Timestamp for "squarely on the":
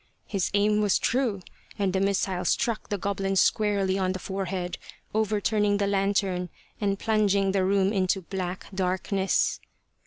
3.35-4.17